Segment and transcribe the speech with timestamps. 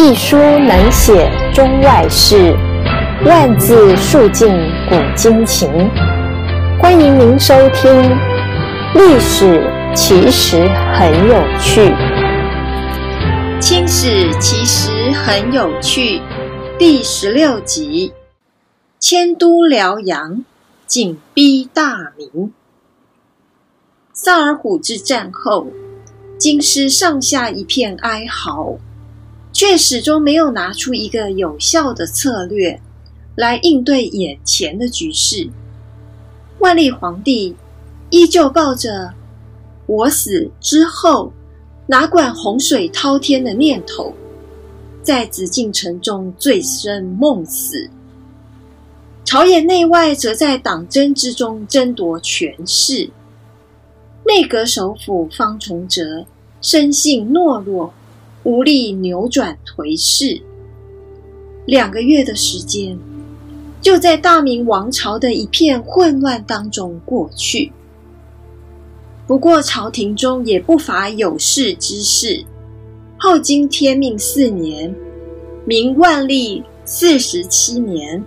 [0.00, 2.56] 一书能写中外事，
[3.26, 4.48] 万字述尽
[4.88, 5.68] 古今情。
[6.80, 7.90] 欢迎您收听
[8.94, 9.60] 《历史
[9.96, 11.80] 其实很有趣》。
[13.60, 16.22] 清史其实很有趣，
[16.78, 18.12] 第十六集：
[19.00, 20.44] 迁都辽阳，
[20.86, 22.52] 紧逼大明。
[24.12, 25.66] 萨尔浒之战后，
[26.38, 28.76] 京师上下一片哀嚎，
[29.58, 32.80] 却始终没有拿出一个有效的策略
[33.34, 35.50] 来应对眼前的局势。
[36.60, 37.56] 万历皇帝
[38.10, 39.12] 依旧抱着
[39.86, 41.32] “我死之后
[41.88, 44.14] 哪管洪水滔天”的念头，
[45.02, 47.90] 在紫禁城中醉生梦死。
[49.24, 53.10] 朝野内外则在党争之中争夺权势。
[54.24, 56.24] 内阁首辅方崇哲
[56.60, 57.92] 生性懦弱，
[58.48, 60.40] 无力扭转颓势。
[61.66, 62.98] 两个月的时间，
[63.78, 67.70] 就在大明王朝的一片混乱当中过去。
[69.26, 72.42] 不过，朝廷中也不乏有识之士。
[73.18, 74.94] 后经天命四年，
[75.66, 78.24] 明万历四十七年，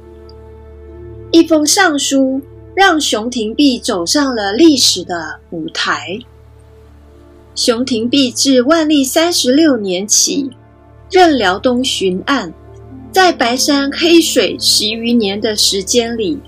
[1.32, 2.40] 一封上书。
[2.74, 6.18] 让熊廷弼走上了历史的舞台。
[7.54, 10.50] 熊廷弼自万历三十六年起
[11.12, 12.54] 任辽东巡按，
[13.12, 16.40] 在白山黑水十余年的时间里，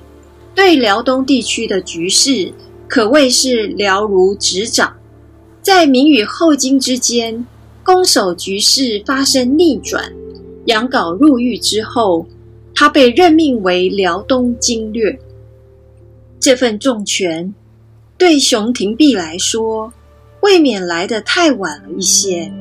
[0.55, 2.53] 对辽东地区的局势
[2.87, 4.95] 可谓是了如指掌。
[5.61, 7.45] 在明与后金之间，
[7.83, 10.13] 攻守局势发生逆转。
[10.65, 12.25] 杨镐入狱之后，
[12.73, 15.19] 他被任命为辽东经略。
[16.39, 17.53] 这份重权
[18.17, 19.91] 对熊廷弼来说，
[20.43, 22.51] 未免来得太晚了一些，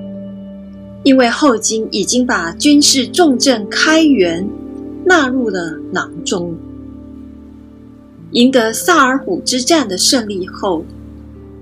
[1.02, 4.48] 因为后金已经把军事重镇开原
[5.05, 6.56] 纳入了囊中。
[8.30, 10.84] 赢得萨尔浒之战的胜利后，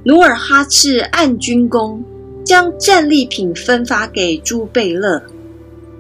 [0.05, 2.05] 努尔哈赤按军功，
[2.45, 5.23] 将战利品分发给朱贝勒，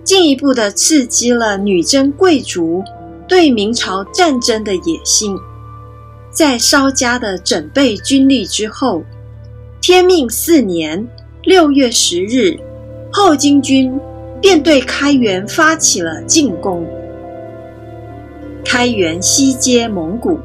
[0.04, 2.84] 进一步的刺激了女真贵族
[3.26, 5.34] 对明朝战争的野心。
[6.30, 9.02] 在稍加的整备军力之后，
[9.82, 11.08] 天命四年
[11.42, 12.54] 六月十日，
[13.10, 13.98] 后金军
[14.38, 16.86] 便对开原发起了进攻。
[18.62, 20.38] 开原西接蒙古，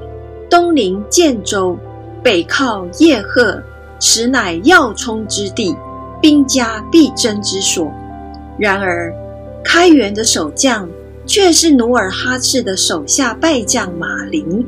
[0.50, 1.78] 东临建州，
[2.24, 3.62] 北靠叶赫，
[4.00, 5.76] 实乃要冲之地，
[6.22, 7.92] 兵家必争之所。
[8.58, 9.14] 然而，
[9.66, 10.88] 开原的守将
[11.26, 14.66] 却是努尔哈赤的手下败将马林。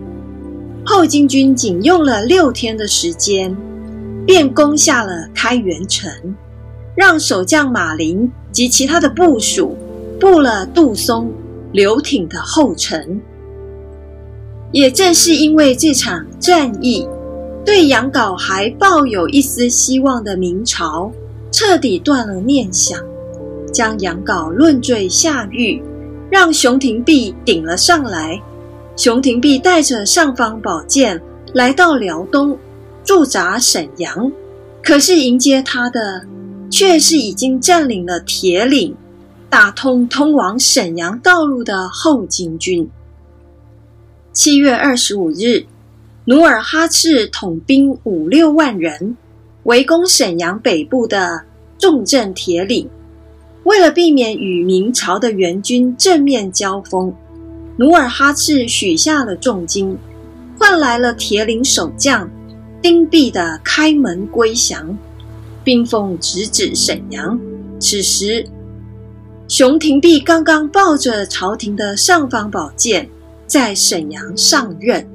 [0.86, 3.56] 后金军仅用了六天的时间，
[4.28, 6.12] 便攻下了开元城，
[6.96, 9.76] 让守将马林及其他的部属
[10.20, 11.32] 步了杜松、
[11.72, 13.22] 刘挺的后尘。
[14.74, 17.08] 也正是因为这场战役，
[17.66, 21.10] 对杨镐还抱有一丝希望的明朝，
[21.50, 23.00] 彻底断了念想，
[23.72, 25.82] 将杨镐论罪下狱，
[26.30, 28.38] 让熊廷弼顶了上来。
[28.98, 31.22] 熊廷弼带着尚方宝剑
[31.54, 32.58] 来到辽东，
[33.08, 34.30] 驻扎沈阳。
[34.84, 36.22] 可是迎接他的
[36.70, 38.94] 却是已经占领了铁岭、
[39.50, 42.90] 打通通往沈阳道路的后金军。
[44.34, 45.66] 七月二十五日，
[46.26, 49.16] 努尔哈赤统兵五六万人
[49.64, 51.44] 围攻沈阳北部的
[51.80, 52.90] 重镇铁岭。
[53.64, 57.14] 为了避免与明朝的援军正面交锋，
[57.78, 59.98] 努尔哈赤许下了重金，
[60.58, 62.30] 换来了铁岭守将
[62.82, 64.98] 丁弼的开门归降，
[65.64, 67.40] 兵锋直指沈阳。
[67.80, 68.48] 此时，
[69.48, 73.10] 熊廷弼刚刚抱着朝廷的尚方宝剑
[73.46, 75.08] 在沈阳上任。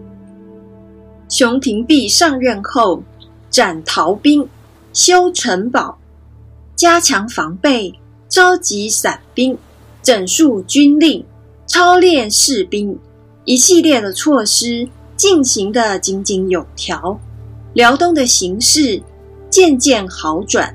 [1.28, 3.02] 熊廷弼上任后，
[3.50, 4.46] 斩逃兵，
[4.92, 5.98] 修城堡，
[6.76, 7.92] 加强防备，
[8.28, 9.56] 召集散兵，
[10.02, 11.24] 整肃军令。
[11.64, 12.98] 操练士兵，
[13.46, 14.86] 一系列的措施
[15.16, 17.18] 进行得井井有条，
[17.74, 19.02] 辽东的形势
[19.48, 20.74] 渐渐好转。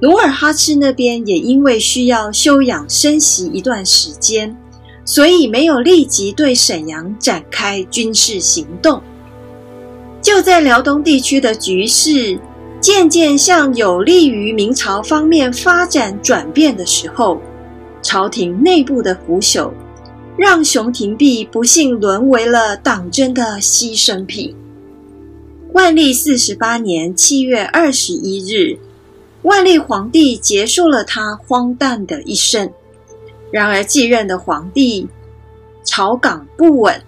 [0.00, 4.54] 努尔哈赤那边也因为需要休养生息一段时间，
[5.04, 9.00] 所以没有立即对沈阳展开军事行动。
[10.20, 12.38] 就在辽东地区的局势
[12.80, 17.40] 渐渐向有利于明朝方面发展转变的时候，
[18.02, 19.70] 朝廷内部的腐朽。
[20.36, 24.52] 让熊廷弼不幸沦为了党争的牺牲品。
[25.74, 28.78] 万历四十八年七月二十一日，
[29.42, 32.70] 万历皇帝结束了他荒诞的一生，
[33.50, 35.08] 然而继任的皇帝
[35.82, 37.02] 朝纲不稳，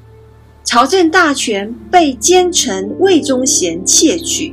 [0.65, 4.53] 朝政大权被奸臣魏忠贤窃取，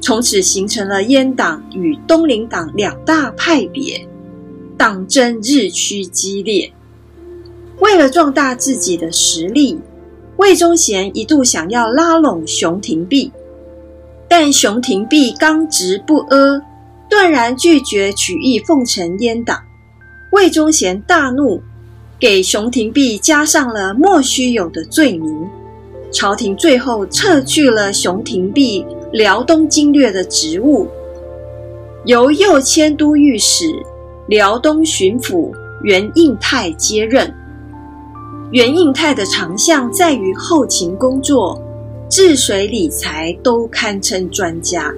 [0.00, 4.06] 从此形成了阉党与东林党两大派别，
[4.78, 6.72] 党争日趋激烈。
[7.80, 9.80] 为了壮大自己的实力，
[10.36, 13.30] 魏忠贤一度想要拉拢熊廷弼，
[14.28, 16.62] 但熊廷弼刚直不阿，
[17.08, 19.60] 断然拒绝曲意奉承阉党。
[20.32, 21.62] 魏忠贤大怒，
[22.18, 25.46] 给熊廷弼加上了莫须有的罪名。
[26.10, 30.86] 朝廷最后撤去了熊廷弼辽东经略的职务，
[32.04, 33.66] 由右迁都御史、
[34.26, 35.52] 辽东巡抚
[35.82, 37.32] 袁应泰接任。
[38.52, 41.58] 袁应泰的长项在于后勤工作、
[42.10, 44.92] 治水理财都堪称专家，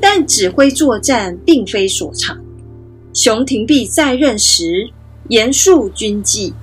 [0.00, 2.34] 但指挥作战并非所长。
[3.12, 4.88] 熊廷弼在任时
[5.28, 6.54] 严肃军纪，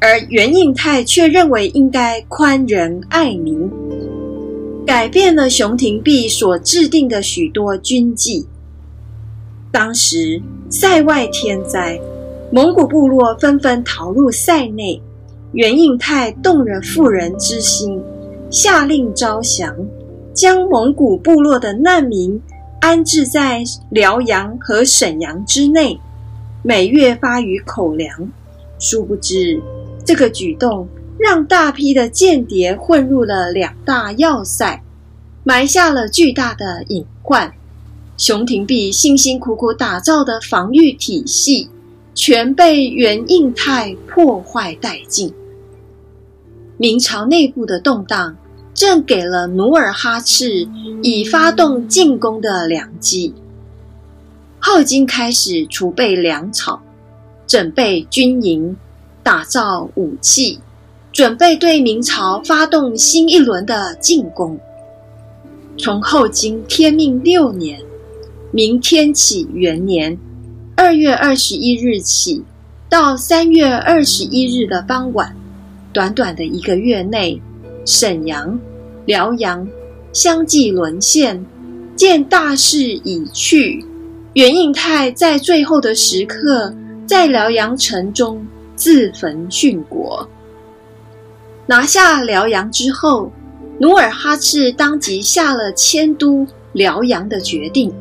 [0.00, 3.70] 而袁应泰却认为应该宽仁爱民，
[4.86, 8.46] 改变了熊廷弼所制定的许多军纪。
[9.70, 10.40] 当时
[10.70, 12.00] 塞外天灾，
[12.50, 14.98] 蒙古部落纷纷逃入塞内。
[15.54, 18.02] 袁应泰动了妇人之心，
[18.50, 19.72] 下令招降，
[20.34, 22.42] 将蒙古部落的难民
[22.80, 25.96] 安置在辽阳和沈阳之内，
[26.64, 28.28] 每月发予口粮。
[28.80, 29.62] 殊不知，
[30.04, 34.82] 这个举动让大批的间谍混入了两大要塞，
[35.44, 37.52] 埋下了巨大的隐患。
[38.16, 41.68] 熊廷弼辛辛苦苦打造的防御体系，
[42.12, 45.32] 全被袁应泰破坏殆尽。
[46.84, 48.36] 明朝内部的动荡，
[48.74, 50.68] 正给了努尔哈赤
[51.02, 53.32] 以发动进攻的良机。
[54.58, 56.82] 后金开始储备粮草，
[57.46, 58.76] 准备军营，
[59.22, 60.60] 打造武器，
[61.10, 64.60] 准备对明朝发动新一轮的进攻。
[65.78, 67.80] 从后金天命六年，
[68.52, 70.18] 明天启元年
[70.76, 72.44] 二月二十一日起，
[72.90, 75.34] 到三月二十一日的傍晚。
[75.94, 77.40] 短短的一个月内，
[77.86, 78.58] 沈阳、
[79.06, 79.66] 辽阳
[80.12, 81.46] 相继沦陷。
[81.94, 83.84] 见大势已去，
[84.32, 86.74] 袁应泰在最后的时刻，
[87.06, 88.44] 在辽阳城中
[88.74, 90.28] 自焚殉国。
[91.66, 93.30] 拿下辽阳之后，
[93.78, 97.92] 努尔哈赤当即下了迁都辽阳的决定。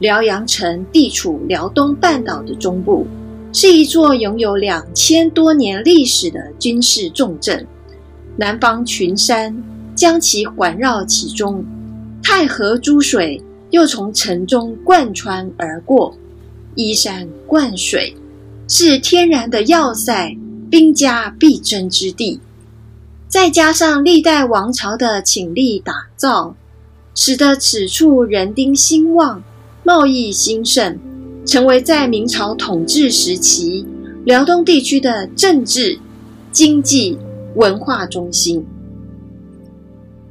[0.00, 3.06] 辽阳城地处辽东半岛的中部。
[3.56, 7.66] 是一座拥有两千多年历史的军事重镇，
[8.36, 9.64] 南方群山
[9.94, 11.64] 将其环绕其中，
[12.22, 16.14] 太河诸水又从城中贯穿而过，
[16.74, 18.14] 依山贯水，
[18.68, 20.36] 是天然的要塞，
[20.70, 22.38] 兵家必争之地。
[23.26, 26.54] 再加上历代王朝的倾力打造，
[27.14, 29.42] 使得此处人丁兴旺，
[29.82, 30.98] 贸易兴盛。
[31.46, 33.86] 成为在明朝统治时期
[34.24, 35.96] 辽东地区的政治、
[36.50, 37.16] 经济、
[37.54, 38.66] 文化中心。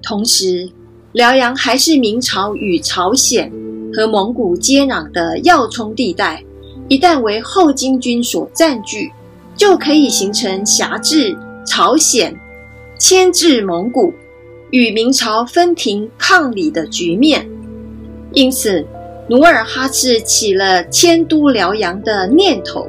[0.03, 0.69] 同时，
[1.13, 3.51] 辽阳还是明朝与朝鲜
[3.93, 6.43] 和蒙古接壤的要冲地带，
[6.89, 9.09] 一旦为后金军所占据，
[9.55, 11.35] 就可以形成辖制
[11.65, 12.37] 朝鲜、
[12.99, 14.13] 牵制蒙古、
[14.71, 17.49] 与明朝分庭抗礼的局面。
[18.33, 18.85] 因此，
[19.27, 22.87] 努尔哈赤起了迁都辽阳的念头，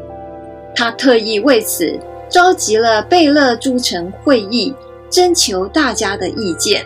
[0.75, 4.75] 他特意为此召集了贝勒诸城会议，
[5.09, 6.85] 征求大家的意见。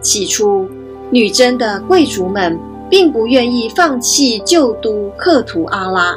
[0.00, 0.68] 起初，
[1.10, 2.58] 女真的贵族们
[2.90, 6.16] 并不愿意放弃旧都克图阿拉，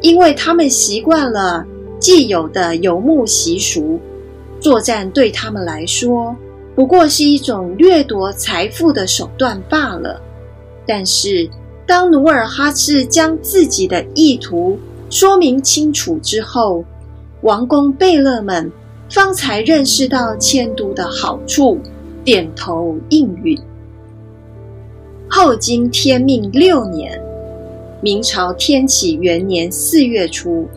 [0.00, 1.66] 因为他们习惯了
[1.98, 3.98] 既有的游牧习俗，
[4.60, 6.36] 作战对他们来说
[6.76, 10.20] 不过是一种掠夺财富的手段罢了。
[10.86, 11.50] 但是，
[11.86, 14.76] 当努尔哈赤将自己的意图
[15.08, 16.84] 说明清楚之后，
[17.42, 18.72] 王公贝勒们
[19.08, 21.78] 方才认识到迁都的好处，
[22.24, 23.56] 点头应允。
[25.28, 27.22] 后金天命六年，
[28.00, 30.68] 明朝天启元年四月初，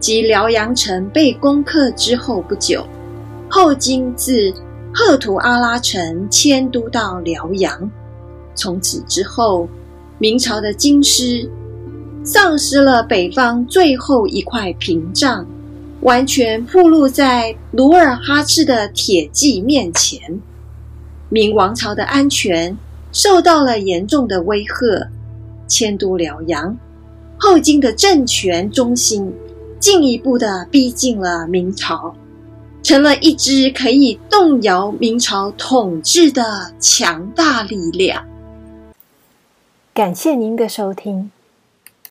[0.00, 2.82] 即辽阳城被攻克之后不久，
[3.46, 4.50] 后金自
[4.94, 7.90] 赫图阿拉城迁都到辽阳，
[8.54, 9.68] 从此之后。
[10.18, 11.50] 明朝的京师
[12.24, 15.46] 丧失了北方最后一块屏障，
[16.00, 20.40] 完全暴露在努尔哈赤的铁骑面前。
[21.28, 22.76] 明王朝的安全
[23.12, 25.08] 受到了严重的威吓。
[25.68, 26.76] 迁都辽阳，
[27.36, 29.30] 后金的政权中心
[29.80, 32.14] 进一步的逼近了明朝，
[32.84, 38.24] 成了一支可以动摇明朝统治的强大力量。
[39.96, 41.30] 感谢您的收听。